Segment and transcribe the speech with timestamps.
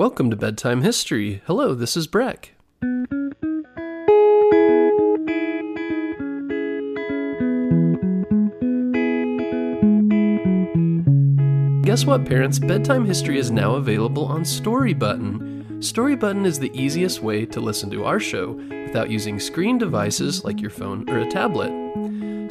[0.00, 1.42] Welcome to Bedtime History.
[1.44, 2.54] Hello, this is Breck.
[11.82, 12.58] Guess what, parents?
[12.58, 15.49] Bedtime History is now available on Story Button.
[15.80, 20.44] Story Button is the easiest way to listen to our show without using screen devices
[20.44, 21.72] like your phone or a tablet.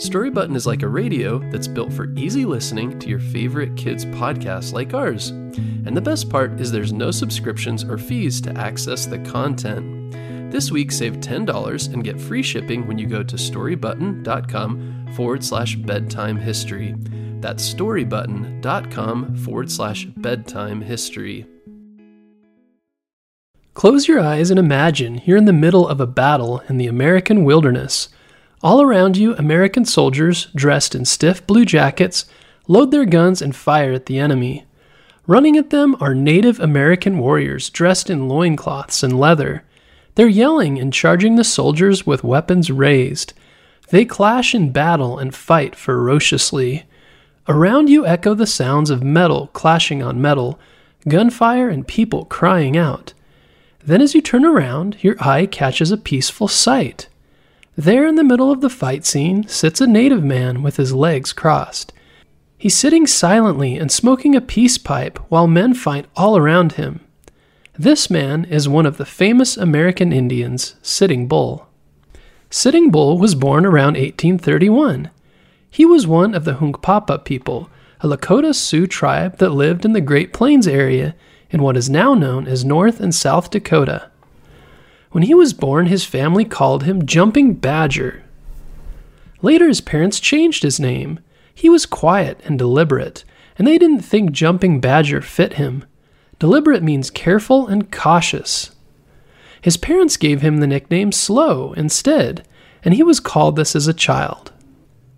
[0.02, 4.04] Story Button is like a radio that's built for easy listening to your favorite kids'
[4.06, 5.30] podcasts like ours.
[5.30, 10.12] And the best part is there's no subscriptions or fees to access the content.
[10.52, 15.76] This week, save $10 and get free shipping when you go to storybutton.com forward slash
[15.76, 16.96] bedtime history.
[17.42, 21.46] That's storybutton.com forward slash bedtime history.
[23.80, 27.46] Close your eyes and imagine you're in the middle of a battle in the American
[27.46, 28.10] wilderness.
[28.62, 32.26] All around you, American soldiers, dressed in stiff blue jackets,
[32.68, 34.66] load their guns and fire at the enemy.
[35.28, 39.64] Running at them are Native American warriors dressed in loincloths and leather.
[40.16, 43.32] They're yelling and charging the soldiers with weapons raised.
[43.92, 46.86] They clash in battle and fight ferociously.
[47.48, 50.60] Around you echo the sounds of metal clashing on metal,
[51.08, 53.14] gunfire, and people crying out.
[53.84, 57.08] Then, as you turn around, your eye catches a peaceful sight.
[57.78, 61.32] There in the middle of the fight scene sits a native man with his legs
[61.32, 61.94] crossed.
[62.58, 67.00] He's sitting silently and smoking a peace pipe while men fight all around him.
[67.78, 71.70] This man is one of the famous American Indians, Sitting Bull.
[72.50, 75.10] Sitting Bull was born around 1831.
[75.70, 77.70] He was one of the Hunkpapa people,
[78.02, 81.16] a Lakota Sioux tribe that lived in the Great Plains area
[81.50, 84.10] in what is now known as North and South Dakota.
[85.12, 88.24] When he was born, his family called him Jumping Badger.
[89.42, 91.20] Later, his parents changed his name.
[91.54, 93.24] He was quiet and deliberate,
[93.58, 95.86] and they didn't think Jumping Badger fit him.
[96.38, 98.72] Deliberate means careful and cautious.
[99.62, 102.46] His parents gave him the nickname Slow instead,
[102.84, 104.54] and he was called this as a child.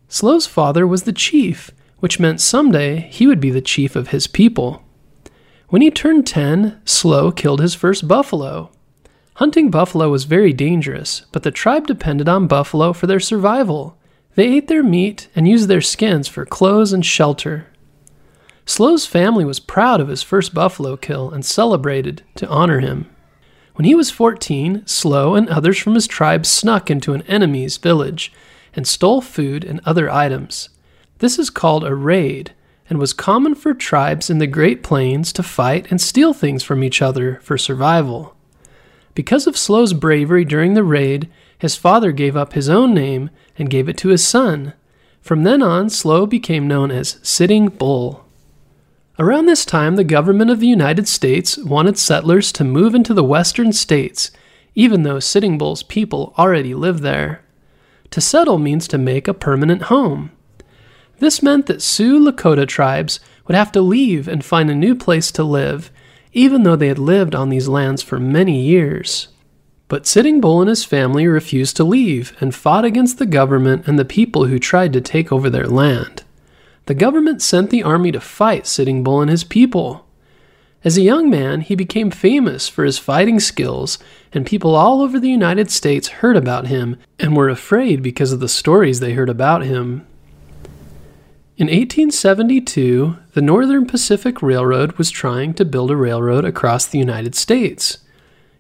[0.08, 4.26] Slow's father was the chief, which meant someday he would be the chief of his
[4.28, 4.84] people.
[5.72, 8.72] When he turned 10, Slow killed his first buffalo.
[9.36, 13.98] Hunting buffalo was very dangerous, but the tribe depended on buffalo for their survival.
[14.36, 17.68] They ate their meat and used their skins for clothes and shelter.
[18.66, 23.10] Slow's family was proud of his first buffalo kill and celebrated to honor him.
[23.76, 28.34] When he was 14, Slow and others from his tribe snuck into an enemy's village
[28.76, 30.68] and stole food and other items.
[31.20, 32.52] This is called a raid
[32.92, 36.84] and was common for tribes in the Great Plains to fight and steal things from
[36.84, 38.36] each other for survival.
[39.16, 43.70] Because of Slow's bravery during the raid, his father gave up his own name and
[43.70, 44.74] gave it to his son.
[45.22, 48.26] From then on, Slow became known as Sitting Bull.
[49.18, 53.24] Around this time, the government of the United States wanted settlers to move into the
[53.24, 54.32] western states,
[54.76, 57.42] even though Sitting Bull's people already lived there.
[58.10, 60.32] To settle means to make a permanent home.
[61.22, 65.32] This meant that Sioux Lakota tribes would have to leave and find a new place
[65.34, 65.92] to live,
[66.34, 69.28] even though they had lived on these lands for many years.
[69.88, 74.00] But Sitting Bull and his family refused to leave and fought against the government and
[74.00, 76.24] the people who tried to take over their land.
[76.88, 80.08] The government sent the army to fight Sitting Bull and his people.
[80.84, 84.00] As a young man, he became famous for his fighting skills,
[84.34, 88.40] and people all over the United States heard about him and were afraid because of
[88.40, 90.08] the stories they heard about him.
[91.62, 97.36] In 1872, the Northern Pacific Railroad was trying to build a railroad across the United
[97.36, 98.00] States.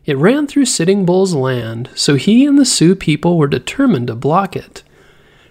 [0.05, 4.15] It ran through Sitting Bull's land, so he and the Sioux people were determined to
[4.15, 4.83] block it.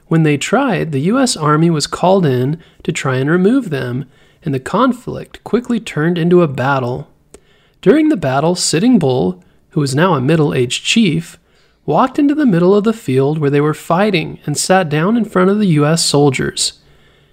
[0.06, 1.36] When they tried, the U.S.
[1.36, 4.04] Army was called in to try and remove them,
[4.44, 7.08] and the conflict quickly turned into a battle.
[7.82, 11.36] During the battle, Sitting Bull, who was now a middle aged chief,
[11.84, 15.24] walked into the middle of the field where they were fighting and sat down in
[15.24, 16.06] front of the U.S.
[16.06, 16.79] soldiers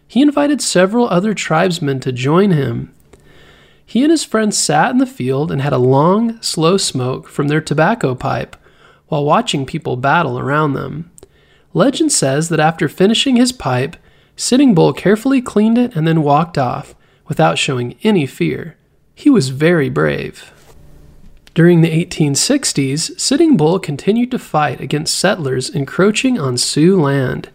[0.07, 2.93] he invited several other tribesmen to join him.
[3.85, 7.47] He and his friends sat in the field and had a long, slow smoke from
[7.47, 8.55] their tobacco pipe
[9.07, 11.09] while watching people battle around them.
[11.73, 13.95] Legend says that after finishing his pipe,
[14.35, 16.95] Sitting Bull carefully cleaned it and then walked off
[17.27, 18.77] without showing any fear.
[19.15, 20.53] He was very brave.
[21.53, 27.49] During the 1860s, Sitting Bull continued to fight against settlers encroaching on Sioux land.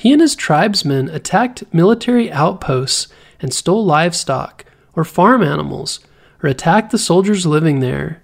[0.00, 3.08] He and his tribesmen attacked military outposts
[3.38, 4.64] and stole livestock
[4.96, 6.00] or farm animals
[6.42, 8.22] or attacked the soldiers living there.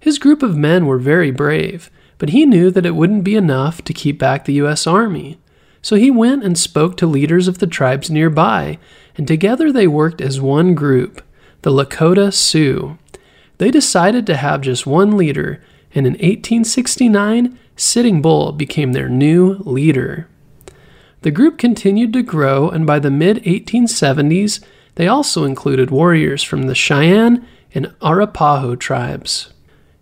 [0.00, 3.84] His group of men were very brave, but he knew that it wouldn't be enough
[3.84, 4.84] to keep back the U.S.
[4.84, 5.38] Army.
[5.80, 8.80] So he went and spoke to leaders of the tribes nearby,
[9.16, 11.22] and together they worked as one group,
[11.60, 12.98] the Lakota Sioux.
[13.58, 15.62] they decided to have just one leader,
[15.94, 20.26] and in 1869, Sitting Bull became their new leader.
[21.22, 24.62] The group continued to grow, and by the mid 1870s,
[24.96, 29.52] they also included warriors from the Cheyenne and Arapaho tribes.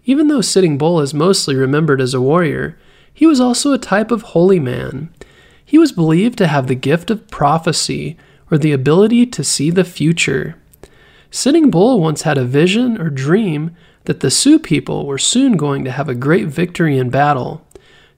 [0.05, 2.79] Even though Sitting Bull is mostly remembered as a warrior,
[3.13, 5.11] he was also a type of holy man.
[5.65, 8.17] He was believed to have the gift of prophecy
[8.51, 10.57] or the ability to see the future.
[11.31, 15.85] Sitting Bull once had a vision or dream that the Sioux people were soon going
[15.85, 17.65] to have a great victory in battle.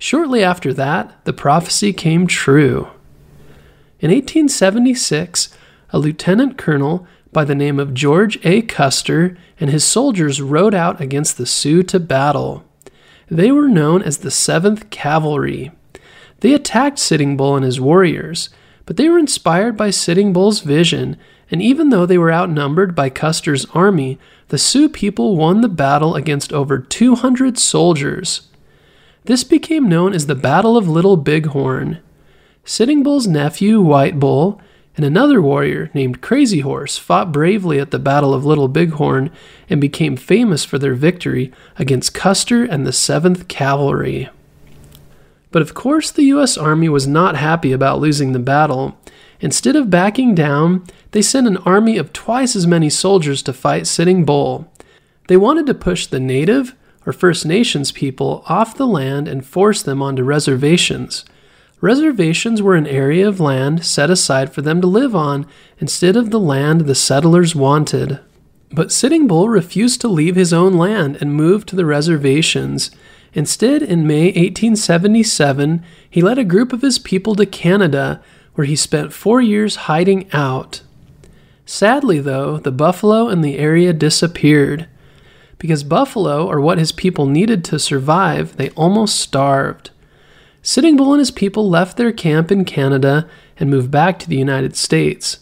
[0.03, 2.89] Shortly after that, the prophecy came true.
[4.01, 5.57] In 1876,
[5.91, 8.63] a lieutenant colonel by the name of George A.
[8.63, 12.65] Custer and his soldiers rode out against the Sioux to battle.
[13.29, 15.71] They were known as the 7th Cavalry.
[16.41, 18.49] They attacked Sitting Bull and his warriors,
[18.87, 21.17] but they were inspired by Sitting Bull's vision,
[21.49, 24.19] and even though they were outnumbered by Custer's army,
[24.49, 28.49] the Sioux people won the battle against over 200 soldiers.
[29.25, 31.99] This became known as the Battle of Little Bighorn.
[32.65, 34.61] Sitting Bull's nephew, White Bull,
[34.97, 39.31] and another warrior named Crazy Horse fought bravely at the Battle of Little Bighorn
[39.71, 44.29] and became famous for their victory against Custer and the 7th Cavalry.
[45.53, 46.59] But of course, the U.S.
[46.59, 48.99] Army was not happy about losing the battle.
[49.41, 53.87] Instead of backing down, they sent an army of twice as many soldiers to fight
[53.87, 54.71] Sitting Bull.
[55.29, 56.75] They wanted to push the native,
[57.07, 61.25] or First Nations people, off the land and force them onto reservations.
[61.81, 65.47] Reservations were an area of land set aside for them to live on
[65.79, 68.21] instead of the land the settlers wanted.
[68.71, 72.91] But Sitting Bull refused to leave his own land and moved to the reservations.
[73.35, 78.23] Instead, in May 1877, he led a group of his people to Canada,
[78.55, 80.83] where he spent four years hiding out.
[81.67, 84.87] Sadly, though, the buffalo in the area disappeared.
[85.63, 89.91] Because buffalo are what his people needed to survive, they almost starved.
[90.61, 93.29] Sitting Bull and his people left their camp in Canada
[93.61, 95.39] and moved back to the United States.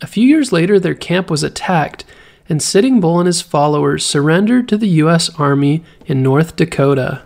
[0.00, 2.04] A few years later, their camp was attacked,
[2.48, 5.28] and Sitting Bull and his followers surrendered to the U.S.
[5.40, 7.22] Army in North Dakota.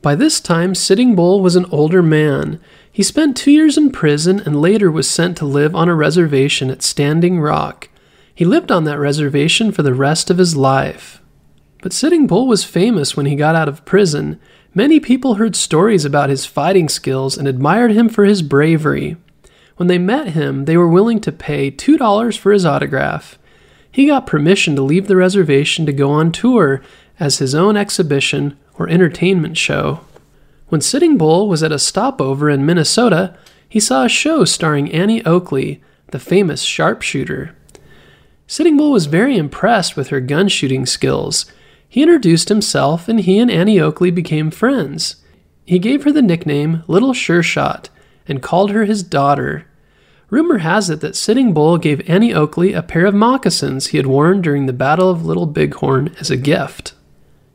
[0.00, 2.58] By this time, Sitting Bull was an older man.
[2.90, 6.70] He spent two years in prison and later was sent to live on a reservation
[6.70, 7.90] at Standing Rock.
[8.34, 11.20] He lived on that reservation for the rest of his life.
[11.82, 14.38] But Sitting Bull was famous when he got out of prison.
[14.74, 19.16] Many people heard stories about his fighting skills and admired him for his bravery.
[19.76, 23.38] When they met him, they were willing to pay $2 for his autograph.
[23.90, 26.82] He got permission to leave the reservation to go on tour
[27.18, 30.00] as his own exhibition or entertainment show.
[30.68, 33.34] When Sitting Bull was at a stopover in Minnesota,
[33.68, 37.56] he saw a show starring Annie Oakley, the famous sharpshooter.
[38.46, 41.46] Sitting Bull was very impressed with her gun shooting skills
[41.90, 45.16] he introduced himself, and he and Annie Oakley became friends.
[45.66, 47.90] He gave her the nickname Little Sure Shot
[48.28, 49.66] and called her his daughter.
[50.30, 54.06] Rumor has it that Sitting Bull gave Annie Oakley a pair of moccasins he had
[54.06, 56.94] worn during the Battle of Little Bighorn as a gift.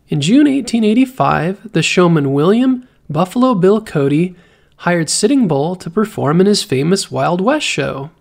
[0.10, 4.36] In June 1885, the showman William Buffalo Bill Cody
[4.80, 8.12] hired Sitting Bull to perform in his famous Wild West show.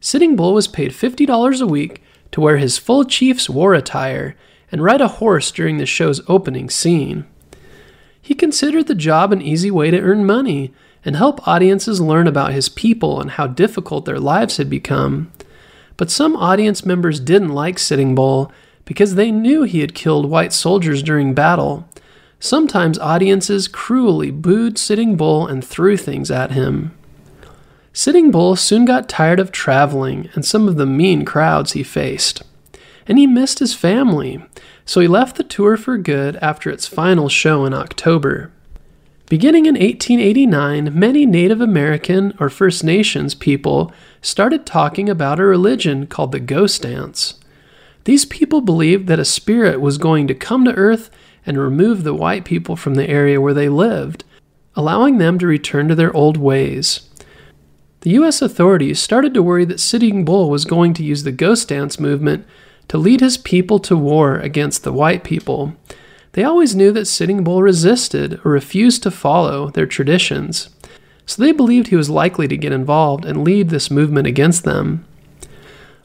[0.00, 2.02] Sitting Bull was paid $50 a week
[2.32, 4.34] to wear his full chief's war attire
[4.72, 7.24] and ride a horse during the show's opening scene.
[8.20, 10.72] He considered the job an easy way to earn money
[11.04, 15.32] and help audiences learn about his people and how difficult their lives had become.
[15.96, 18.52] But some audience members didn't like Sitting Bull
[18.84, 21.88] because they knew he had killed white soldiers during battle.
[22.38, 26.96] Sometimes audiences cruelly booed Sitting Bull and threw things at him.
[27.92, 32.42] Sitting Bull soon got tired of traveling and some of the mean crowds he faced
[33.10, 34.40] and he missed his family,
[34.84, 38.52] so he left the tour for good after its final show in October.
[39.28, 46.06] Beginning in 1889, many Native American or First Nations people started talking about a religion
[46.06, 47.34] called the ghost dance.
[48.04, 51.10] These people believed that a spirit was going to come to Earth
[51.44, 54.22] and remove the white people from the area where they lived,
[54.76, 57.08] allowing them to return to their old ways.
[58.02, 58.40] The U.S.
[58.40, 62.46] authorities started to worry that Sitting Bull was going to use the ghost dance movement
[62.90, 65.72] to lead his people to war against the white people.
[66.32, 70.70] They always knew that Sitting Bull resisted or refused to follow their traditions,
[71.24, 75.06] so they believed he was likely to get involved and lead this movement against them.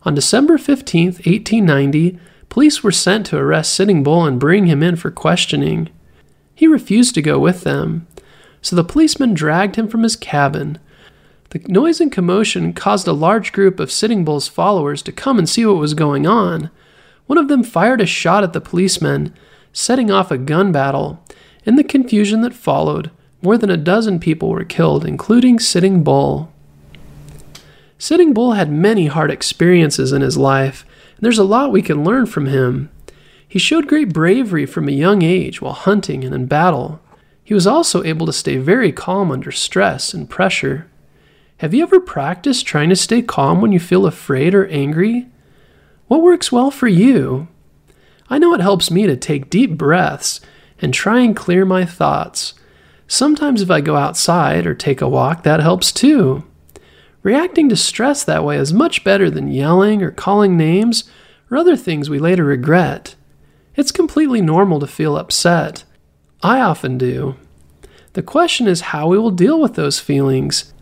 [0.03, 4.95] On December 15, 1890, police were sent to arrest Sitting Bull and bring him in
[4.95, 5.89] for questioning.
[6.53, 8.05] He refused to go with them,
[8.61, 10.77] so the policemen dragged him from his cabin,
[11.63, 15.47] the noise and commotion caused a large group of Sitting Bull's followers to come and
[15.47, 16.69] see what was going on.
[17.27, 19.33] One of them fired a shot at the policemen,
[19.71, 21.23] setting off a gun battle.
[21.63, 23.09] In the confusion that followed,
[23.41, 26.51] more than a dozen people were killed, including Sitting Bull.
[27.97, 30.85] Sitting Bull had many hard experiences in his life,
[31.15, 32.89] and there's a lot we can learn from him.
[33.47, 36.99] He showed great bravery from a young age while hunting and in battle.
[37.45, 40.87] He was also able to stay very calm under stress and pressure.
[41.59, 45.27] Have you ever practiced trying to stay calm when you feel afraid or angry?
[46.07, 47.47] What works well for you?
[48.29, 50.41] I know it helps me to take deep breaths
[50.79, 52.55] and try and clear my thoughts.
[53.07, 56.43] Sometimes, if I go outside or take a walk, that helps too.
[57.23, 61.05] Reacting to stress that way is much better than yelling or calling names
[61.49, 63.15] or other things we later regret.
[63.77, 65.85] It's completely normal to feel upset.
[66.43, 67.37] I often do.
[68.11, 70.73] The question is how we will deal with those feelings.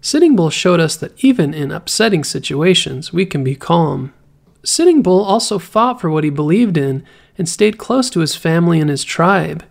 [0.00, 4.12] Sitting Bull showed us that even in upsetting situations, we can be calm.
[4.64, 7.04] Sitting Bull also fought for what he believed in
[7.36, 9.64] and stayed close to his family and his tribe.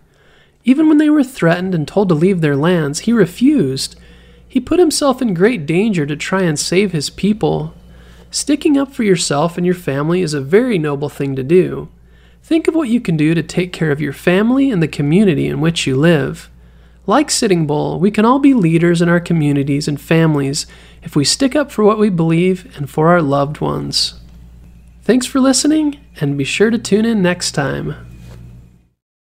[0.64, 3.96] Even when they were threatened and told to leave their lands, he refused
[4.48, 7.74] he put himself in great danger to try and save his people.
[8.30, 11.88] Sticking up for yourself and your family is a very noble thing to do.
[12.42, 15.46] Think of what you can do to take care of your family and the community
[15.46, 16.48] in which you live.
[17.08, 20.66] Like Sitting Bull, we can all be leaders in our communities and families
[21.02, 24.20] if we stick up for what we believe and for our loved ones.
[25.04, 28.07] Thanks for listening, and be sure to tune in next time.